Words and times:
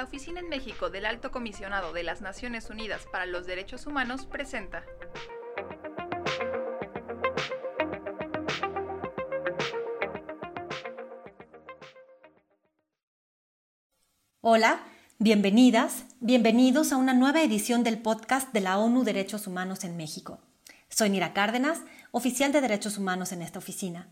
La 0.00 0.06
Oficina 0.06 0.40
en 0.40 0.48
México 0.48 0.88
del 0.88 1.04
Alto 1.04 1.30
Comisionado 1.30 1.92
de 1.92 2.02
las 2.02 2.22
Naciones 2.22 2.70
Unidas 2.70 3.02
para 3.12 3.26
los 3.26 3.46
Derechos 3.46 3.84
Humanos 3.84 4.24
presenta. 4.24 4.82
Hola, 14.40 14.86
bienvenidas, 15.18 16.06
bienvenidos 16.20 16.92
a 16.92 16.96
una 16.96 17.12
nueva 17.12 17.42
edición 17.42 17.84
del 17.84 18.00
podcast 18.00 18.54
de 18.54 18.62
la 18.62 18.78
ONU 18.78 19.04
Derechos 19.04 19.46
Humanos 19.46 19.84
en 19.84 19.98
México. 19.98 20.40
Soy 20.88 21.10
Nira 21.10 21.34
Cárdenas, 21.34 21.82
oficial 22.10 22.52
de 22.52 22.62
Derechos 22.62 22.96
Humanos 22.96 23.32
en 23.32 23.42
esta 23.42 23.58
oficina. 23.58 24.08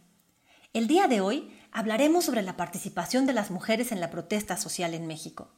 El 0.74 0.86
día 0.86 1.08
de 1.08 1.22
hoy 1.22 1.50
hablaremos 1.72 2.26
sobre 2.26 2.42
la 2.42 2.58
participación 2.58 3.24
de 3.24 3.32
las 3.32 3.50
mujeres 3.50 3.90
en 3.90 4.02
la 4.02 4.10
protesta 4.10 4.58
social 4.58 4.92
en 4.92 5.06
México. 5.06 5.50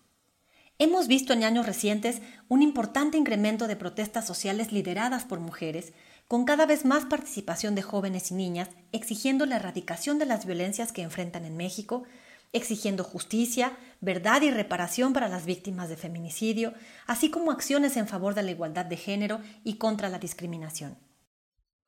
Hemos 0.83 1.09
visto 1.09 1.35
en 1.35 1.45
años 1.45 1.67
recientes 1.67 2.23
un 2.49 2.63
importante 2.63 3.19
incremento 3.19 3.69
de 3.69 3.77
protestas 3.77 4.27
sociales 4.27 4.73
lideradas 4.73 5.27
por 5.27 5.39
mujeres, 5.39 5.93
con 6.27 6.47
cada 6.47 6.65
vez 6.65 6.87
más 6.87 7.05
participación 7.05 7.75
de 7.75 7.83
jóvenes 7.83 8.31
y 8.31 8.35
niñas, 8.35 8.71
exigiendo 8.91 9.45
la 9.45 9.57
erradicación 9.57 10.19
de 10.19 10.25
las 10.25 10.47
violencias 10.47 10.91
que 10.91 11.03
enfrentan 11.03 11.45
en 11.45 11.59
México, 11.59 12.05
exigiendo 12.55 13.05
justicia, 13.05 13.77
verdad 14.01 14.41
y 14.41 14.51
reparación 14.51 15.13
para 15.13 15.29
las 15.29 15.45
víctimas 15.45 15.91
de 15.91 15.99
feminicidio, 15.99 16.73
así 17.07 17.29
como 17.29 17.51
acciones 17.51 17.99
en 17.99 18.09
favor 18.09 18.35
de 18.35 18.43
la 18.43 18.53
igualdad 18.53 18.87
de 18.87 18.97
género 18.97 19.43
y 19.63 19.75
contra 19.75 20.09
la 20.09 20.19
discriminación. 20.19 20.97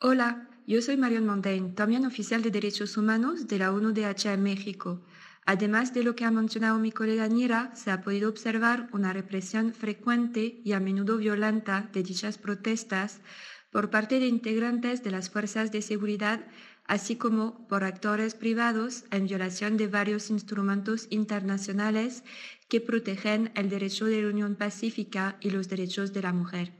Hola, 0.00 0.50
yo 0.66 0.83
soy 0.83 0.98
Marion 0.98 1.24
Montaigne, 1.24 1.72
también 1.72 2.05
oficial 2.05 2.42
de 2.42 2.50
Derechos 2.50 2.98
Humanos 2.98 3.47
de 3.47 3.59
la 3.59 3.72
ONUDH 3.72 4.27
en 4.27 4.42
México. 4.42 5.00
Además 5.44 5.92
de 5.92 6.04
lo 6.04 6.14
que 6.14 6.24
ha 6.24 6.30
mencionado 6.30 6.78
mi 6.78 6.92
colega 6.92 7.26
Nira, 7.28 7.74
se 7.74 7.90
ha 7.90 8.02
podido 8.02 8.28
observar 8.28 8.88
una 8.92 9.12
represión 9.12 9.72
frecuente 9.74 10.60
y 10.64 10.72
a 10.72 10.80
menudo 10.80 11.16
violenta 11.16 11.90
de 11.92 12.02
dichas 12.02 12.38
protestas 12.38 13.20
por 13.70 13.90
parte 13.90 14.20
de 14.20 14.26
integrantes 14.26 15.02
de 15.02 15.10
las 15.10 15.30
fuerzas 15.30 15.72
de 15.72 15.82
seguridad 15.82 16.40
así 16.84 17.16
como 17.16 17.66
por 17.68 17.84
actores 17.84 18.34
privados 18.34 19.04
en 19.10 19.26
violación 19.26 19.76
de 19.76 19.86
varios 19.86 20.30
instrumentos 20.30 21.06
internacionales 21.10 22.24
que 22.68 22.80
protegen 22.80 23.52
el 23.54 23.68
derecho 23.68 24.06
de 24.06 24.22
la 24.22 24.28
unión 24.28 24.56
pacífica 24.56 25.36
y 25.40 25.50
los 25.50 25.68
derechos 25.68 26.12
de 26.12 26.22
la 26.22 26.32
mujer. 26.32 26.72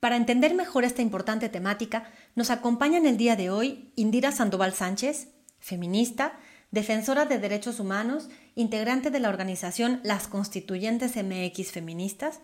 Para 0.00 0.16
entender 0.16 0.54
mejor 0.54 0.84
esta 0.84 1.02
importante 1.02 1.48
temática, 1.48 2.12
nos 2.34 2.50
acompaña 2.50 2.98
en 2.98 3.06
el 3.06 3.16
día 3.16 3.36
de 3.36 3.50
hoy 3.50 3.92
Indira 3.96 4.32
Sandoval 4.32 4.74
Sánchez, 4.74 5.28
feminista, 5.58 6.38
defensora 6.74 7.24
de 7.24 7.38
derechos 7.38 7.78
humanos, 7.78 8.28
integrante 8.56 9.10
de 9.10 9.20
la 9.20 9.28
organización 9.28 10.00
Las 10.02 10.26
Constituyentes 10.26 11.14
MX 11.14 11.70
Feministas, 11.70 12.40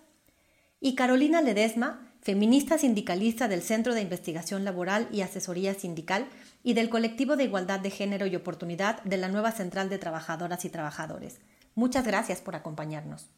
y 0.79 0.95
Carolina 0.95 1.43
Ledesma, 1.43 2.15
feminista 2.23 2.79
sindicalista 2.79 3.49
del 3.49 3.61
Centro 3.61 3.93
de 3.93 4.03
Investigación 4.03 4.65
Laboral 4.65 5.09
y 5.11 5.23
Asesoría 5.23 5.75
Sindical 5.75 6.29
y 6.63 6.75
del 6.75 6.91
Colectivo 6.91 7.37
de 7.37 7.45
Igualdad 7.45 7.81
de 7.81 7.91
Género 7.91 8.27
y 8.27 8.37
Oportunidad 8.37 9.03
de 9.03 9.17
la 9.17 9.29
nueva 9.29 9.51
Central 9.51 9.89
de 9.91 9.99
Trabajadoras 9.99 10.65
y 10.65 10.71
Trabajadores. 10.71 11.41
Muchas 11.75 12.07
gracias 12.07 12.41
por 12.41 12.55
acompañarnos. 12.55 13.31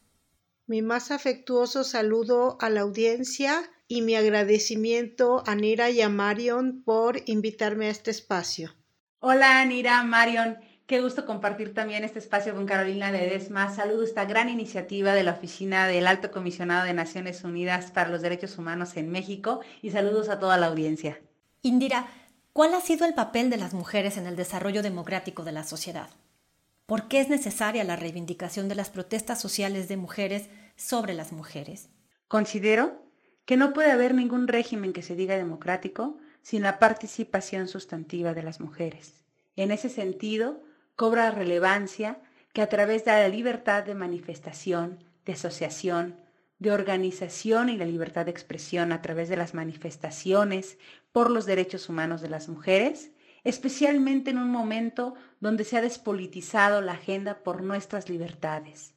Mi 0.67 0.83
más 0.83 1.11
afectuoso 1.11 1.85
saludo 1.85 2.59
a 2.61 2.69
la 2.69 2.83
audiencia 2.83 3.63
y 3.89 4.03
mi 4.03 4.15
agradecimiento 4.15 5.43
a 5.47 5.55
Nira 5.55 5.91
y 5.91 6.03
a 6.03 6.11
Marion 6.11 6.83
por 6.85 7.23
invitarme 7.27 7.87
a 7.87 7.91
este 7.91 8.11
espacio. 8.11 8.75
Hola 9.21 9.65
Nira, 9.65 10.03
Marion. 10.03 10.59
Qué 10.87 11.01
gusto 11.01 11.25
compartir 11.27 11.75
también 11.75 12.03
este 12.03 12.19
espacio 12.19 12.55
con 12.55 12.67
Carolina 12.67 13.13
Ledesma. 13.13 13.73
Saludo 13.73 14.03
esta 14.03 14.25
gran 14.25 14.49
iniciativa 14.49 15.15
de 15.15 15.23
la 15.23 15.33
Oficina 15.33 15.87
del 15.87 16.07
Alto 16.07 16.31
Comisionado 16.33 16.85
de 16.85 16.93
Naciones 16.93 17.45
Unidas 17.45 17.93
para 17.93 18.11
los 18.11 18.21
Derechos 18.21 18.59
Humanos 18.59 18.97
en 18.97 19.11
México 19.11 19.61
y 19.81 19.91
saludos 19.91 20.29
a 20.29 20.41
toda 20.41 20.59
la 20.59 20.67
audiencia. 20.67 21.21
Indira, 21.63 22.09
¿cuál 22.53 22.75
ha 22.75 22.81
sido 22.81 23.07
el 23.07 23.15
papel 23.15 23.49
de 23.49 23.59
las 23.59 23.75
mujeres 23.75 24.17
en 24.17 24.27
el 24.27 24.35
desarrollo 24.35 24.83
democrático 24.83 25.45
de 25.45 25.53
la 25.53 25.63
sociedad? 25.63 26.11
¿Por 26.87 27.07
qué 27.07 27.21
es 27.21 27.29
necesaria 27.29 27.85
la 27.85 27.97
reivindicación 27.97 28.69
de 28.69 28.75
las 28.75 28.91
protestas 28.91 29.41
sociales 29.41 29.89
de 29.89 29.97
mujeres 29.97 30.49
sobre 30.75 31.15
las 31.15 31.33
mujeres? 31.33 31.91
Considero 32.27 33.07
que 33.45 33.57
no 33.57 33.73
puede 33.73 33.93
haber 33.93 34.15
ningún 34.15 34.49
régimen 34.49 34.93
que 34.93 35.03
se 35.03 35.15
diga 35.15 35.37
democrático 35.37 36.19
sin 36.43 36.63
la 36.63 36.81
participación 36.81 37.69
sustantiva 37.69 38.35
de 38.35 38.43
las 38.43 38.61
mujeres. 38.61 39.23
En 39.55 39.71
ese 39.71 39.89
sentido, 39.89 40.61
cobra 41.03 41.33
relevancia 41.33 42.21
que 42.53 42.63
a 42.63 42.69
través 42.69 43.05
de 43.05 43.11
la 43.11 43.27
libertad 43.27 43.83
de 43.83 43.97
manifestación, 43.97 45.03
de 45.27 45.33
asociación, 45.33 46.15
de 46.61 46.71
organización 46.71 47.71
y 47.71 47.77
la 47.77 47.87
libertad 47.87 48.27
de 48.27 48.31
expresión 48.31 48.93
a 48.93 49.03
través 49.03 49.29
de 49.29 49.37
las 49.37 49.53
manifestaciones 49.53 50.79
por 51.11 51.29
los 51.29 51.45
derechos 51.45 51.89
humanos 51.89 52.21
de 52.21 52.29
las 52.29 52.49
mujeres, 52.49 53.11
especialmente 53.43 54.31
en 54.31 54.39
un 54.39 54.53
momento 54.53 55.15
donde 55.41 55.65
se 55.65 55.77
ha 55.77 55.83
despolitizado 55.83 56.81
la 56.81 56.93
agenda 56.93 57.39
por 57.43 57.65
nuestras 57.65 58.09
libertades. 58.09 58.95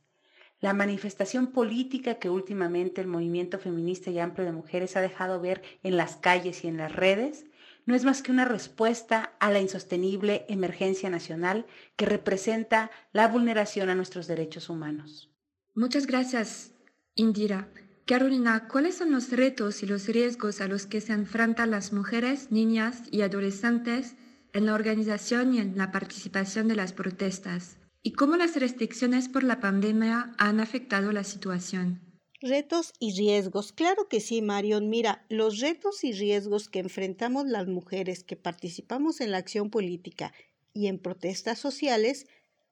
La 0.59 0.73
manifestación 0.73 1.47
política 1.47 2.19
que 2.19 2.29
últimamente 2.29 3.01
el 3.01 3.07
movimiento 3.07 3.57
feminista 3.57 4.11
y 4.11 4.19
amplio 4.19 4.45
de 4.45 4.51
mujeres 4.51 4.95
ha 4.95 5.01
dejado 5.01 5.41
ver 5.41 5.63
en 5.81 5.97
las 5.97 6.17
calles 6.17 6.63
y 6.65 6.67
en 6.67 6.77
las 6.77 6.91
redes 6.91 7.45
no 7.85 7.95
es 7.95 8.03
más 8.03 8.21
que 8.21 8.31
una 8.31 8.45
respuesta 8.45 9.35
a 9.39 9.51
la 9.51 9.59
insostenible 9.59 10.45
emergencia 10.49 11.09
nacional 11.09 11.65
que 11.95 12.05
representa 12.05 12.91
la 13.13 13.27
vulneración 13.27 13.89
a 13.89 13.95
nuestros 13.95 14.27
derechos 14.27 14.69
humanos. 14.69 15.31
Muchas 15.73 16.07
gracias, 16.07 16.73
Indira. 17.15 17.69
Carolina, 18.05 18.67
¿cuáles 18.67 18.95
son 18.97 19.11
los 19.11 19.31
retos 19.31 19.81
y 19.81 19.87
los 19.87 20.07
riesgos 20.07 20.61
a 20.61 20.67
los 20.67 20.85
que 20.85 21.01
se 21.01 21.13
enfrentan 21.13 21.71
las 21.71 21.91
mujeres, 21.91 22.51
niñas 22.51 23.01
y 23.11 23.21
adolescentes 23.21 24.15
en 24.53 24.67
la 24.67 24.75
organización 24.75 25.53
y 25.53 25.59
en 25.59 25.77
la 25.77 25.91
participación 25.91 26.67
de 26.67 26.75
las 26.75 26.93
protestas? 26.93 27.77
¿Y 28.03 28.11
cómo 28.11 28.35
las 28.35 28.55
restricciones 28.55 29.27
por 29.27 29.43
la 29.43 29.59
pandemia 29.59 30.33
han 30.37 30.59
afectado 30.59 31.11
la 31.11 31.23
situación? 31.23 32.04
Retos 32.47 32.93
y 32.99 33.17
riesgos. 33.17 33.71
Claro 33.71 34.07
que 34.07 34.19
sí, 34.19 34.43
Marion. 34.43 34.87
Mira, 34.87 35.25
los 35.29 35.59
retos 35.61 36.03
y 36.03 36.11
riesgos 36.11 36.69
que 36.69 36.77
enfrentamos 36.77 37.47
las 37.47 37.65
mujeres 37.65 38.23
que 38.23 38.35
participamos 38.35 39.19
en 39.19 39.31
la 39.31 39.37
acción 39.37 39.71
política 39.71 40.31
y 40.71 40.85
en 40.85 40.99
protestas 40.99 41.57
sociales 41.57 42.27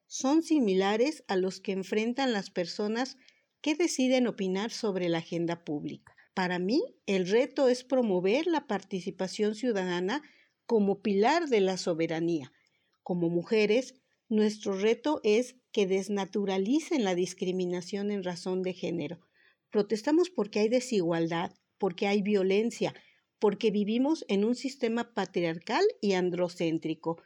son 0.05 0.43
similares 0.43 1.23
a 1.27 1.37
los 1.37 1.59
que 1.59 1.71
enfrentan 1.71 2.33
las 2.33 2.51
personas 2.51 3.17
que 3.61 3.73
deciden 3.73 4.27
opinar 4.27 4.69
sobre 4.69 5.09
la 5.09 5.17
agenda 5.17 5.65
pública. 5.65 6.15
Para 6.35 6.59
mí, 6.59 6.83
el 7.07 7.27
reto 7.27 7.67
es 7.67 7.83
promover 7.83 8.45
la 8.45 8.67
participación 8.67 9.55
ciudadana 9.55 10.21
como 10.67 11.01
pilar 11.01 11.49
de 11.49 11.61
la 11.61 11.77
soberanía. 11.77 12.53
Como 13.01 13.27
mujeres, 13.27 13.95
nuestro 14.29 14.73
reto 14.77 15.19
es 15.23 15.55
que 15.71 15.87
desnaturalicen 15.87 17.03
la 17.03 17.15
discriminación 17.15 18.11
en 18.11 18.23
razón 18.23 18.61
de 18.61 18.73
género 18.73 19.19
Protestamos 19.73 20.29
porque 20.29 20.59
hay 20.59 20.69
desigualdad, 20.69 21.51
porque 21.79 22.05
hay 22.05 22.21
violencia, 22.21 22.93
porque 23.39 23.71
vivimos 23.71 24.23
en 24.27 24.45
un 24.45 24.53
sistema 24.53 25.15
patriarcal 25.15 25.83
y 25.99 26.13
androcéntrico. 26.13 27.19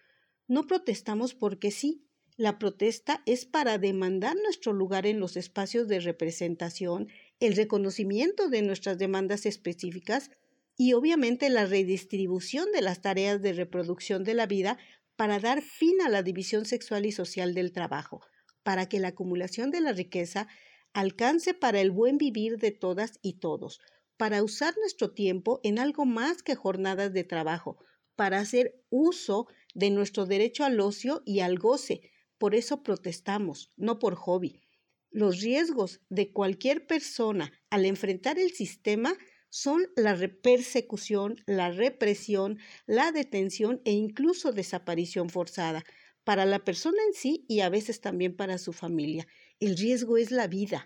No 0.47 0.66
protestamos 0.66 1.34
porque 1.34 1.72
sí. 1.72 2.06
La 2.38 2.57
protesta 2.57 3.22
es 3.25 3.46
para 3.46 3.78
demandar 3.80 4.38
nuestro 4.41 4.72
lugar 4.72 5.06
en 5.06 5.19
los 5.19 5.36
espacios 5.36 5.90
de 5.90 6.00
representación, 6.00 7.09
el 7.41 7.53
reconocimiento 7.53 8.47
de 8.47 8.62
nuestras 8.62 8.97
demandas 8.97 9.46
específicas 9.46 10.31
y 10.78 10.94
obviamente 10.94 11.50
la 11.50 11.66
redistribución 11.66 12.71
de 12.71 12.81
las 12.81 13.01
tareas 13.01 13.42
de 13.42 13.51
reproducción 13.51 14.24
de 14.24 14.36
la 14.36 14.45
vida 14.45 14.77
para 15.18 15.39
dar 15.39 15.62
fin 15.62 16.00
a 16.00 16.07
la 16.07 16.24
división 16.24 16.63
sexual 16.63 17.06
y 17.06 17.12
social 17.12 17.54
del 17.54 17.74
trabajo, 17.74 18.21
para 18.63 18.88
que 18.88 19.00
la 19.00 19.10
acumulación 19.10 19.69
de 19.69 19.81
la 19.81 19.92
riqueza 19.92 20.48
alcance 20.97 21.53
para 21.53 21.79
el 21.79 21.91
buen 21.91 22.17
vivir 22.17 22.57
de 22.57 22.71
todas 22.71 23.19
y 23.21 23.33
todos, 23.33 23.79
para 24.17 24.41
usar 24.41 24.75
nuestro 24.79 25.11
tiempo 25.11 25.59
en 25.63 25.77
algo 25.77 26.05
más 26.05 26.41
que 26.41 26.55
jornadas 26.55 27.13
de 27.13 27.23
trabajo, 27.23 27.77
para 28.15 28.39
hacer 28.39 28.83
uso 28.89 29.45
de 29.75 29.91
nuestro 29.91 30.25
derecho 30.25 30.65
al 30.65 30.79
ocio 30.79 31.21
y 31.23 31.41
al 31.41 31.59
goce. 31.59 32.01
Por 32.39 32.55
eso 32.55 32.81
protestamos, 32.81 33.71
no 33.77 33.99
por 33.99 34.15
hobby. 34.15 34.63
Los 35.11 35.39
riesgos 35.41 36.01
de 36.09 36.33
cualquier 36.33 36.88
persona 36.88 37.53
al 37.69 37.85
enfrentar 37.85 38.39
el 38.39 38.49
sistema 38.49 39.13
son 39.49 39.85
la 39.95 40.17
persecución, 40.41 41.35
la 41.45 41.69
represión, 41.69 42.57
la 42.88 43.11
detención 43.11 43.81
e 43.85 43.91
incluso 43.91 44.51
desaparición 44.51 45.29
forzada 45.29 45.83
para 46.27 46.45
la 46.45 46.59
persona 46.59 46.97
en 47.07 47.13
sí 47.13 47.45
y 47.47 47.62
a 47.62 47.69
veces 47.69 48.01
también 48.01 48.35
para 48.35 48.57
su 48.57 48.74
familia 48.74 49.25
el 49.62 49.77
riesgo 49.77 50.18
es 50.18 50.29
la 50.29 50.47
vida. 50.47 50.85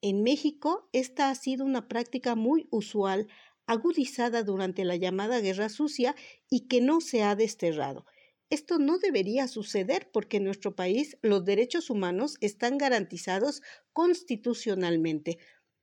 En 0.00 0.22
México, 0.22 0.88
esta 0.94 1.28
ha 1.28 1.34
sido 1.34 1.66
una 1.66 1.88
práctica 1.88 2.34
muy 2.34 2.68
usual, 2.70 3.28
agudizada 3.66 4.42
durante 4.44 4.86
la 4.86 4.96
llamada 4.96 5.40
Guerra 5.40 5.68
Sucia 5.68 6.16
y 6.48 6.68
que 6.68 6.80
no 6.80 7.02
se 7.02 7.22
ha 7.22 7.36
desterrado. 7.36 8.06
Esto 8.48 8.78
no 8.78 8.96
debería 8.98 9.46
suceder 9.46 10.08
porque 10.10 10.38
en 10.38 10.44
nuestro 10.44 10.74
país 10.74 11.18
los 11.20 11.44
derechos 11.44 11.90
humanos 11.90 12.38
están 12.40 12.78
garantizados 12.78 13.60
constitucionalmente. 13.92 15.36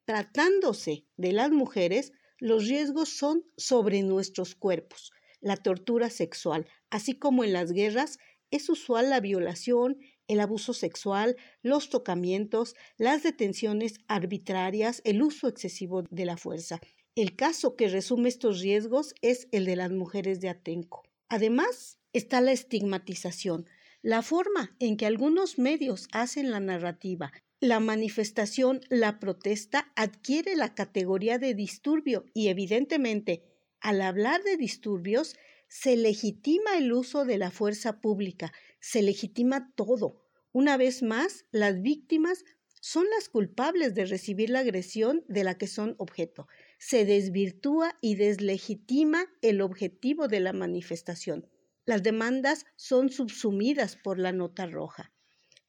Tratándose 0.06 1.06
de 1.16 1.31
las 1.31 1.51
mujeres, 1.51 2.12
los 2.40 2.68
riesgos 2.68 3.10
son 3.10 3.44
sobre 3.56 4.01
nuestros 4.01 4.56
cuerpos. 4.56 5.12
La 5.42 5.58
tortura 5.58 6.10
sexual, 6.10 6.66
así 6.90 7.19
como 7.19 7.44
en 7.44 7.54
las 7.54 7.72
guerras, 7.72 8.18
es 8.52 8.70
usual 8.70 9.10
la 9.10 9.20
violación, 9.20 9.98
el 10.28 10.40
abuso 10.40 10.74
sexual, 10.74 11.36
los 11.62 11.90
tocamientos, 11.90 12.76
las 12.98 13.24
detenciones 13.24 14.00
arbitrarias, 14.08 15.02
el 15.06 15.22
uso 15.22 15.48
excesivo 15.48 16.04
de 16.10 16.26
la 16.26 16.38
fuerza. 16.38 16.80
El 17.16 17.36
caso 17.36 17.76
que 17.76 17.88
resume 17.88 18.30
estos 18.30 18.60
riesgos 18.62 19.16
es 19.22 19.48
el 19.52 19.66
de 19.66 19.76
las 19.76 19.92
mujeres 19.92 20.42
de 20.42 20.50
Atenco. 20.50 21.04
Además, 21.30 21.98
está 22.14 22.42
la 22.42 22.52
estigmatización, 22.52 23.68
la 24.02 24.22
forma 24.22 24.76
en 24.80 24.98
que 24.98 25.06
algunos 25.06 25.58
medios 25.58 26.08
hacen 26.12 26.52
la 26.52 26.60
narrativa. 26.60 27.32
La 27.60 27.80
manifestación, 27.80 28.82
la 28.90 29.20
protesta 29.20 29.92
adquiere 29.96 30.56
la 30.56 30.76
categoría 30.76 31.40
de 31.40 31.56
disturbio 31.56 32.26
y 32.34 32.50
evidentemente, 32.50 33.44
al 33.80 34.02
hablar 34.02 34.44
de 34.44 34.58
disturbios, 34.58 35.36
se 35.68 35.98
legitima 35.98 36.78
el 36.78 36.94
uso 36.94 37.26
de 37.26 37.38
la 37.38 37.52
fuerza 37.52 38.02
pública, 38.02 38.54
se 38.80 39.02
legitima 39.02 39.74
todo. 39.76 40.24
Una 40.52 40.78
vez 40.78 41.04
más, 41.04 41.46
las 41.52 41.82
víctimas 41.82 42.46
son 42.82 43.06
las 43.16 43.30
culpables 43.30 43.96
de 43.96 44.06
recibir 44.06 44.52
la 44.52 44.60
agresión 44.60 45.26
de 45.28 45.44
la 45.44 45.58
que 45.58 45.66
son 45.66 45.96
objeto. 45.98 46.48
Se 46.78 47.04
desvirtúa 47.04 47.98
y 48.00 48.14
deslegitima 48.14 49.26
el 49.42 49.62
objetivo 49.62 50.28
de 50.28 50.40
la 50.40 50.54
manifestación. 50.54 51.50
Las 51.86 52.04
demandas 52.04 52.66
son 52.76 53.10
subsumidas 53.10 53.98
por 53.98 54.20
la 54.20 54.32
nota 54.32 54.68
roja. 54.68 55.12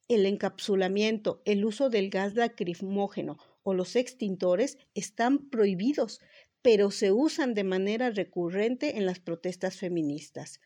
El 0.09 0.25
encapsulamiento, 0.27 1.43
el 1.47 1.65
uso 1.65 1.89
del 1.89 2.11
gas 2.11 2.35
lacrimógeno 2.35 3.39
o 3.63 3.75
los 3.75 3.97
extintores 3.97 4.79
están 4.95 5.51
prohibidos, 5.51 6.21
pero 6.67 6.91
se 6.91 7.13
usan 7.13 7.55
de 7.55 7.63
manera 7.63 8.11
recurrente 8.11 8.99
en 8.99 9.07
las 9.07 9.21
protestas 9.21 9.77
feministas. 9.77 10.61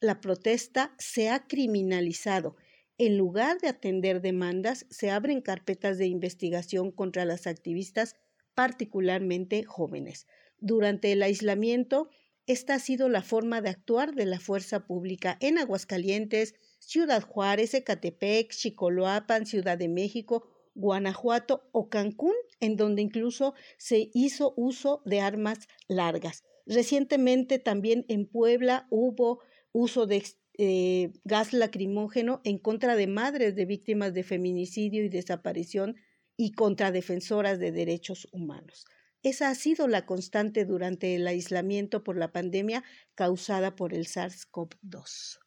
La 0.00 0.18
protesta 0.22 0.94
se 0.96 1.28
ha 1.28 1.46
criminalizado. 1.46 2.56
En 2.96 3.18
lugar 3.18 3.58
de 3.60 3.68
atender 3.68 4.22
demandas, 4.22 4.86
se 4.88 5.10
abren 5.10 5.42
carpetas 5.42 5.98
de 5.98 6.06
investigación 6.06 6.90
contra 6.90 7.26
las 7.26 7.46
activistas, 7.46 8.16
particularmente 8.54 9.62
jóvenes. 9.64 10.26
Durante 10.58 11.12
el 11.12 11.22
aislamiento, 11.22 12.08
esta 12.46 12.72
ha 12.72 12.78
sido 12.78 13.10
la 13.10 13.20
forma 13.20 13.60
de 13.60 13.68
actuar 13.68 14.14
de 14.14 14.24
la 14.24 14.40
fuerza 14.40 14.86
pública 14.86 15.36
en 15.40 15.58
Aguascalientes, 15.58 16.54
Ciudad 16.78 17.20
Juárez, 17.20 17.74
Ecatepec, 17.74 18.52
Chicoloapan, 18.52 19.44
Ciudad 19.44 19.76
de 19.76 19.88
México, 19.88 20.48
Guanajuato 20.76 21.68
o 21.72 21.88
Cancún, 21.88 22.34
en 22.60 22.76
donde 22.76 23.02
incluso 23.02 23.54
se 23.78 24.10
hizo 24.14 24.54
uso 24.56 25.02
de 25.04 25.20
armas 25.20 25.68
largas. 25.88 26.44
Recientemente 26.66 27.58
también 27.58 28.04
en 28.08 28.26
Puebla 28.26 28.86
hubo 28.90 29.40
uso 29.72 30.06
de 30.06 30.22
eh, 30.58 31.12
gas 31.24 31.52
lacrimógeno 31.52 32.40
en 32.44 32.58
contra 32.58 32.94
de 32.94 33.06
madres 33.06 33.56
de 33.56 33.64
víctimas 33.64 34.14
de 34.14 34.22
feminicidio 34.22 35.04
y 35.04 35.08
desaparición 35.08 35.96
y 36.36 36.52
contra 36.52 36.92
defensoras 36.92 37.58
de 37.58 37.72
derechos 37.72 38.28
humanos. 38.32 38.86
Esa 39.22 39.48
ha 39.48 39.54
sido 39.54 39.88
la 39.88 40.06
constante 40.06 40.64
durante 40.64 41.14
el 41.14 41.26
aislamiento 41.26 42.04
por 42.04 42.16
la 42.16 42.32
pandemia 42.32 42.84
causada 43.14 43.74
por 43.74 43.92
el 43.92 44.06
SARS-CoV-2. 44.06 45.40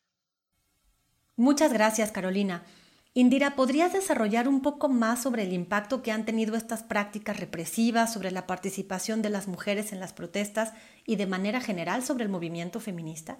Muchas 1.35 1.71
gracias, 1.71 2.11
Carolina. 2.11 2.65
Indira, 3.13 3.55
¿podrías 3.55 3.91
desarrollar 3.91 4.47
un 4.47 4.61
poco 4.61 4.87
más 4.87 5.23
sobre 5.23 5.43
el 5.43 5.53
impacto 5.53 6.01
que 6.01 6.11
han 6.11 6.25
tenido 6.25 6.55
estas 6.55 6.83
prácticas 6.83 7.39
represivas 7.39 8.13
sobre 8.13 8.31
la 8.31 8.45
participación 8.45 9.21
de 9.21 9.29
las 9.29 9.47
mujeres 9.47 9.91
en 9.91 9.99
las 9.99 10.13
protestas 10.13 10.73
y 11.05 11.15
de 11.15 11.25
manera 11.25 11.59
general 11.59 12.03
sobre 12.03 12.23
el 12.23 12.29
movimiento 12.29 12.79
feminista? 12.79 13.39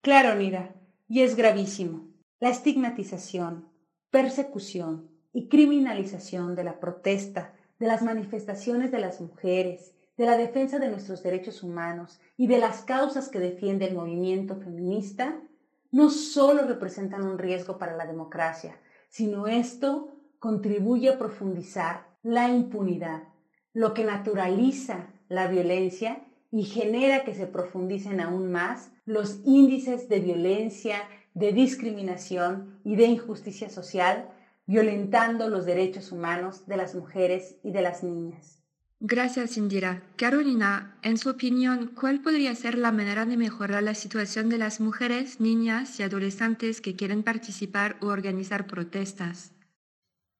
Claro, 0.00 0.34
Nira, 0.34 0.74
y 1.08 1.20
es 1.20 1.36
gravísimo. 1.36 2.08
La 2.40 2.48
estigmatización, 2.48 3.68
persecución 4.10 5.10
y 5.34 5.48
criminalización 5.48 6.54
de 6.54 6.64
la 6.64 6.80
protesta 6.80 7.54
de 7.78 7.86
las 7.86 8.02
manifestaciones 8.02 8.92
de 8.92 8.98
las 8.98 9.20
mujeres, 9.20 9.94
de 10.16 10.26
la 10.26 10.36
defensa 10.36 10.78
de 10.78 10.88
nuestros 10.88 11.22
derechos 11.22 11.62
humanos 11.62 12.20
y 12.36 12.46
de 12.46 12.58
las 12.58 12.82
causas 12.82 13.28
que 13.28 13.40
defiende 13.40 13.86
el 13.86 13.94
movimiento 13.94 14.56
feminista, 14.56 15.40
no 15.90 16.10
solo 16.10 16.62
representan 16.62 17.24
un 17.24 17.38
riesgo 17.38 17.78
para 17.78 17.96
la 17.96 18.06
democracia, 18.06 18.80
sino 19.08 19.46
esto 19.46 20.14
contribuye 20.38 21.08
a 21.08 21.18
profundizar 21.18 22.08
la 22.22 22.48
impunidad, 22.48 23.24
lo 23.72 23.94
que 23.94 24.04
naturaliza 24.04 25.08
la 25.28 25.46
violencia 25.46 26.26
y 26.50 26.64
genera 26.64 27.24
que 27.24 27.34
se 27.34 27.46
profundicen 27.46 28.20
aún 28.20 28.50
más 28.50 28.90
los 29.04 29.40
índices 29.44 30.08
de 30.08 30.20
violencia, 30.20 31.08
de 31.34 31.52
discriminación 31.52 32.80
y 32.84 32.96
de 32.96 33.06
injusticia 33.06 33.68
social 33.68 34.30
violentando 34.66 35.48
los 35.48 35.66
derechos 35.66 36.12
humanos 36.12 36.66
de 36.66 36.76
las 36.76 36.94
mujeres 36.94 37.58
y 37.64 37.72
de 37.72 37.82
las 37.82 38.04
niñas. 38.04 38.59
Gracias, 39.02 39.58
Indira. 39.58 40.02
Carolina, 40.16 40.96
en 41.02 41.18
su 41.18 41.28
opinión, 41.28 41.88
¿cuál 41.94 42.22
podría 42.22 42.54
ser 42.54 42.78
la 42.78 42.92
manera 42.92 43.26
de 43.26 43.36
mejorar 43.36 43.82
la 43.82 43.94
situación 43.94 44.48
de 44.48 44.56
las 44.56 44.80
mujeres, 44.80 45.38
niñas 45.38 46.00
y 46.00 46.02
adolescentes 46.02 46.80
que 46.80 46.96
quieren 46.96 47.22
participar 47.22 47.98
o 48.00 48.06
organizar 48.06 48.66
protestas? 48.66 49.52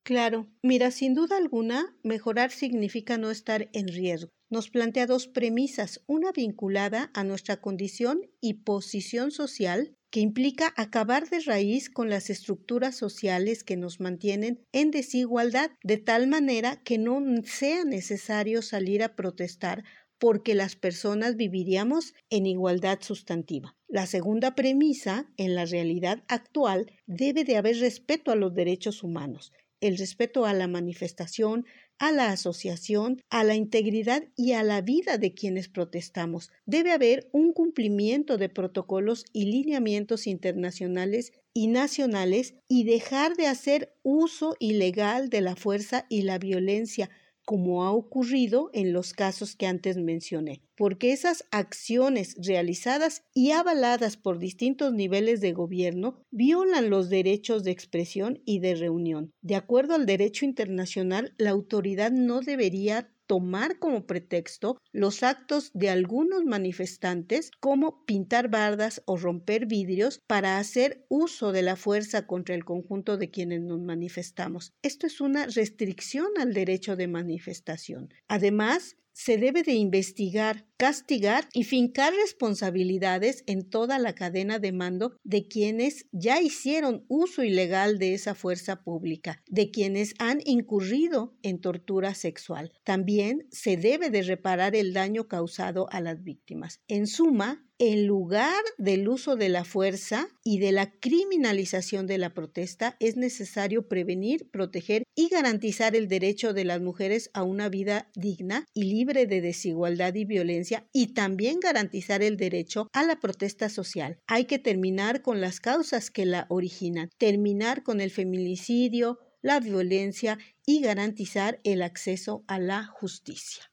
Claro, 0.03 0.49
mira, 0.63 0.91
sin 0.91 1.15
duda 1.15 1.37
alguna, 1.37 1.97
mejorar 2.03 2.51
significa 2.51 3.17
no 3.19 3.31
estar 3.31 3.71
en 3.73 3.89
riesgo. 3.89 4.31
Nos 4.51 4.69
plantea 4.71 5.07
dos 5.07 5.27
premisas, 5.29 6.03
una 6.07 6.33
vinculada 6.33 7.11
a 7.15 7.25
nuestra 7.25 7.61
condición 7.61 8.31
y 8.41 8.55
posición 8.65 9.31
social 9.31 9.95
que 10.11 10.21
implica 10.21 10.75
acabar 10.77 11.29
de 11.29 11.41
raíz 11.41 11.89
con 11.89 12.11
las 12.11 12.31
estructuras 12.31 12.97
sociales 12.97 13.65
que 13.65 13.77
nos 13.77 14.01
mantienen 14.01 14.61
en 14.73 14.91
desigualdad, 14.91 15.71
de 15.83 15.99
tal 15.99 16.27
manera 16.27 16.83
que 16.83 16.99
no 16.99 17.21
sea 17.45 17.85
necesario 17.85 18.63
salir 18.63 19.03
a 19.03 19.15
protestar 19.15 19.85
porque 20.19 20.55
las 20.55 20.77
personas 20.77 21.37
viviríamos 21.37 22.15
en 22.29 22.47
igualdad 22.47 22.99
sustantiva. 23.01 23.75
La 23.89 24.07
segunda 24.07 24.55
premisa, 24.55 25.33
en 25.39 25.55
la 25.55 25.65
realidad 25.65 26.23
actual, 26.29 26.93
debe 27.07 27.45
de 27.45 27.57
haber 27.57 27.79
respeto 27.79 28.31
a 28.31 28.37
los 28.37 28.55
derechos 28.55 29.03
humanos, 29.03 29.53
el 29.81 29.97
respeto 29.97 30.45
a 30.45 30.53
la 30.53 30.69
manifestación, 30.69 31.65
a 32.01 32.11
la 32.13 32.33
asociación, 32.33 33.23
a 33.29 33.45
la 33.45 33.55
integridad 33.55 34.25
y 34.35 34.53
a 34.53 34.65
la 34.65 34.81
vida 34.81 35.19
de 35.19 35.35
quienes 35.35 35.69
protestamos. 35.69 36.51
Debe 36.65 36.93
haber 36.93 37.29
un 37.31 37.53
cumplimiento 37.53 38.39
de 38.39 38.49
protocolos 38.49 39.25
y 39.33 39.45
lineamientos 39.45 40.27
internacionales 40.27 41.33
y 41.53 41.69
nacionales 41.69 42.55
y 42.69 42.85
dejar 42.85 43.37
de 43.37 43.47
hacer 43.47 43.95
uso 44.03 44.57
ilegal 44.59 45.29
de 45.29 45.43
la 45.43 45.57
fuerza 45.57 46.07
y 46.09 46.23
la 46.23 46.39
violencia 46.39 47.11
como 47.51 47.83
ha 47.83 47.91
ocurrido 47.91 48.71
en 48.73 48.93
los 48.93 49.13
casos 49.13 49.57
que 49.57 49.67
antes 49.67 49.97
mencioné, 49.97 50.63
porque 50.77 51.11
esas 51.11 51.45
acciones 51.51 52.37
realizadas 52.39 53.25
y 53.35 53.51
avaladas 53.51 54.17
por 54.17 54.39
distintos 54.39 54.93
niveles 54.93 55.41
de 55.41 55.53
gobierno 55.53 56.23
violan 56.31 56.91
los 56.91 57.11
derechos 57.11 57.65
de 57.65 57.73
expresión 57.73 58.41
y 58.45 58.61
de 58.61 58.77
reunión. 58.77 59.33
De 59.43 59.57
acuerdo 59.57 59.97
al 59.97 60.07
derecho 60.07 60.45
internacional, 60.45 61.35
la 61.39 61.51
autoridad 61.51 62.13
no 62.13 62.41
debería 62.41 63.13
tomar 63.31 63.79
como 63.79 64.09
pretexto 64.09 64.79
los 64.91 65.23
actos 65.23 65.71
de 65.73 65.89
algunos 65.89 66.45
manifestantes 66.45 67.53
como 67.61 68.05
pintar 68.05 68.51
bardas 68.51 69.05
o 69.07 69.17
romper 69.17 69.67
vidrios 69.67 70.19
para 70.27 70.59
hacer 70.59 71.07
uso 71.09 71.53
de 71.53 71.63
la 71.63 71.77
fuerza 71.77 72.27
contra 72.27 72.57
el 72.57 72.65
conjunto 72.65 73.19
de 73.19 73.31
quienes 73.31 73.61
nos 73.61 73.79
manifestamos. 73.79 74.73
Esto 74.83 75.07
es 75.07 75.21
una 75.21 75.47
restricción 75.47 76.27
al 76.41 76.53
derecho 76.55 76.97
de 76.97 77.07
manifestación. 77.07 78.13
Además, 78.27 78.97
se 79.13 79.39
debe 79.39 79.63
de 79.63 79.75
investigar, 79.75 80.67
castigar 80.81 81.47
y 81.53 81.65
fincar 81.65 82.15
responsabilidades 82.15 83.45
en 83.47 83.69
toda 83.69 83.99
la 83.99 84.15
cadena 84.15 84.59
de 84.59 84.73
mando 84.73 85.15
de 85.25 85.47
quienes 85.47 86.07
ya 86.11 86.41
hicieron 86.41 87.05
uso 87.07 87.45
ilegal 87.45 87.99
de 87.99 88.15
esa 88.15 88.35
fuerza 88.35 88.83
pública, 88.83 89.43
de 89.47 89.71
quienes 89.71 90.15
han 90.19 90.41
incurrido 90.47 91.35
en 91.43 91.61
tortura 91.61 92.15
sexual. 92.15 92.73
También 92.83 93.47
se 93.51 93.77
debe 93.77 94.09
de 94.09 94.23
reparar 94.23 94.75
el 94.75 94.95
daño 94.95 95.29
causado 95.29 95.87
a 95.91 96.01
las 96.01 96.25
víctimas. 96.25 96.81
En 96.89 97.07
suma, 97.07 97.63
en 97.81 98.07
lugar 98.07 98.63
del 98.77 99.09
uso 99.09 99.37
de 99.37 99.49
la 99.49 99.65
fuerza 99.65 100.29
y 100.45 100.59
de 100.59 100.71
la 100.71 100.93
criminalización 101.01 102.07
de 102.07 102.19
la 102.19 102.35
protesta, 102.35 102.95
es 103.01 103.17
necesario 103.17 103.89
prevenir, 103.89 104.51
proteger 104.51 105.05
y 105.15 105.29
garantizar 105.31 105.97
el 105.97 106.07
derecho 106.07 106.53
de 106.53 106.65
las 106.65 106.83
mujeres 106.83 107.31
a 107.33 107.43
una 107.43 107.71
vida 107.71 108.11
digna 108.15 108.67
y 108.75 108.85
libre 108.85 109.27
de 109.27 109.41
desigualdad 109.41 110.15
y 110.15 110.27
violencia 110.27 110.70
y 110.93 111.15
también 111.15 111.61
garantizar 111.61 112.23
el 112.23 112.37
derecho 112.37 112.89
a 112.93 113.03
la 113.03 113.17
protesta 113.21 113.69
social. 113.69 114.19
Hay 114.27 114.45
que 114.45 114.59
terminar 114.59 115.23
con 115.23 115.41
las 115.41 115.61
causas 115.61 116.11
que 116.11 116.27
la 116.27 116.47
originan, 116.49 117.11
terminar 117.19 117.83
con 117.83 118.01
el 118.01 118.11
feminicidio, 118.11 119.19
la 119.43 119.61
violencia 119.61 120.39
y 120.67 120.81
garantizar 120.81 121.61
el 121.65 121.83
acceso 121.83 122.45
a 122.47 122.59
la 122.59 122.85
justicia. 122.85 123.65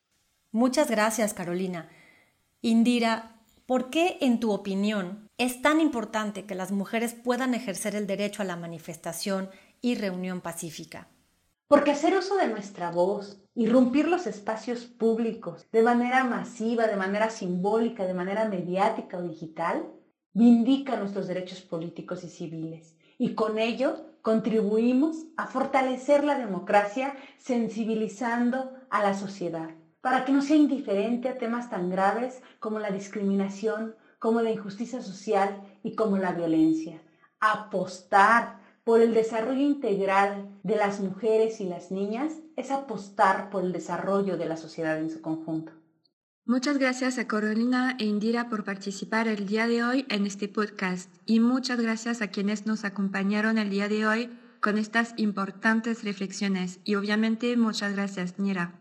Muchas 0.52 0.90
gracias, 0.90 1.34
Carolina. 1.34 1.90
Indira, 2.62 3.42
¿por 3.66 3.90
qué, 3.90 4.18
en 4.22 4.40
tu 4.40 4.52
opinión, 4.52 5.28
es 5.38 5.62
tan 5.62 5.80
importante 5.80 6.46
que 6.46 6.56
las 6.56 6.72
mujeres 6.72 7.14
puedan 7.14 7.54
ejercer 7.54 7.96
el 7.96 8.08
derecho 8.08 8.42
a 8.42 8.46
la 8.46 8.56
manifestación 8.56 9.50
y 9.82 9.96
reunión 9.96 10.42
pacífica? 10.42 11.10
Porque 11.68 11.92
hacer 11.92 12.18
uso 12.18 12.38
de 12.38 12.48
nuestra 12.48 12.92
voz, 12.92 13.44
irrumpir 13.54 14.08
los 14.08 14.26
espacios 14.26 14.86
públicos 14.86 15.68
de 15.72 15.82
manera 15.82 16.24
masiva, 16.24 16.88
de 16.88 16.96
manera 16.96 17.30
simbólica, 17.30 18.06
de 18.06 18.14
manera 18.14 18.48
mediática 18.48 19.18
o 19.18 19.22
digital, 19.22 19.86
vindica 20.34 20.96
nuestros 20.96 21.28
derechos 21.28 21.62
políticos 21.62 22.24
y 22.24 22.30
civiles. 22.30 22.96
Y 23.18 23.36
con 23.36 23.60
ello 23.60 24.06
contribuimos 24.22 25.26
a 25.36 25.48
fortalecer 25.48 26.24
la 26.24 26.38
democracia 26.38 27.16
sensibilizando 27.38 28.72
a 28.90 29.04
la 29.04 29.14
sociedad 29.14 29.70
para 30.00 30.24
que 30.24 30.32
no 30.32 30.42
sea 30.42 30.56
indiferente 30.56 31.28
a 31.28 31.38
temas 31.38 31.70
tan 31.70 31.90
graves 31.90 32.42
como 32.60 32.80
la 32.80 32.92
discriminación, 32.92 33.94
como 34.20 34.42
la 34.42 34.52
injusticia 34.52 35.02
social 35.02 35.62
y 35.84 35.96
como 35.96 36.18
la 36.18 36.32
violencia. 36.32 37.02
Apostar 37.42 38.57
por 38.88 39.02
el 39.02 39.14
desarrollo 39.14 39.60
integral 39.60 40.48
de 40.64 40.78
las 40.78 41.02
mujeres 41.02 41.60
y 41.60 41.66
las 41.66 41.92
niñas 41.92 42.32
es 42.56 42.72
apostar 42.72 43.50
por 43.50 43.66
el 43.66 43.74
desarrollo 43.74 44.38
de 44.38 44.46
la 44.46 44.56
sociedad 44.56 44.98
en 44.98 45.10
su 45.10 45.20
conjunto. 45.20 45.74
Muchas 46.46 46.78
gracias 46.78 47.18
a 47.18 47.28
Carolina 47.28 47.98
e 48.00 48.06
Indira 48.06 48.48
por 48.48 48.64
participar 48.64 49.28
el 49.28 49.46
día 49.46 49.68
de 49.68 49.84
hoy 49.84 50.06
en 50.08 50.26
este 50.26 50.48
podcast 50.48 51.14
y 51.26 51.42
muchas 51.42 51.82
gracias 51.82 52.22
a 52.22 52.30
quienes 52.30 52.66
nos 52.66 52.86
acompañaron 52.86 53.58
el 53.58 53.70
día 53.70 53.90
de 53.90 54.08
hoy 54.08 54.30
con 54.62 54.78
estas 54.78 55.14
importantes 55.18 56.06
reflexiones 56.06 56.80
y 56.86 56.96
obviamente 56.96 57.58
muchas 57.58 57.92
gracias 57.92 58.40
Nira. 58.40 58.80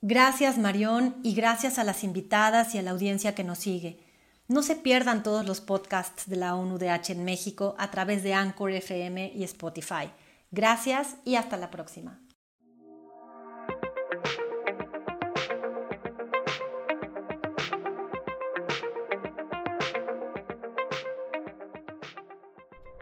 Gracias 0.00 0.56
Marión 0.56 1.16
y 1.22 1.34
gracias 1.34 1.78
a 1.78 1.84
las 1.84 2.02
invitadas 2.02 2.74
y 2.74 2.78
a 2.78 2.82
la 2.82 2.92
audiencia 2.92 3.34
que 3.34 3.44
nos 3.44 3.58
sigue. 3.58 4.03
No 4.46 4.62
se 4.62 4.76
pierdan 4.76 5.22
todos 5.22 5.46
los 5.46 5.62
podcasts 5.62 6.28
de 6.28 6.36
la 6.36 6.54
ONUDH 6.54 7.12
en 7.12 7.24
México 7.24 7.74
a 7.78 7.90
través 7.90 8.22
de 8.22 8.34
Anchor 8.34 8.72
FM 8.72 9.32
y 9.34 9.42
Spotify. 9.44 10.10
Gracias 10.50 11.16
y 11.24 11.36
hasta 11.36 11.56
la 11.56 11.70
próxima. 11.70 12.20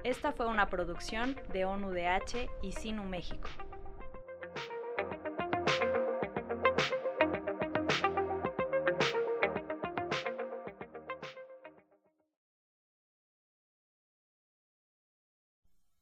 Esta 0.04 0.30
fue 0.30 0.46
una 0.46 0.70
producción 0.70 1.36
de 1.52 1.64
ONUDH 1.64 2.48
y 2.62 2.70
SINU 2.70 3.02
México. 3.02 3.48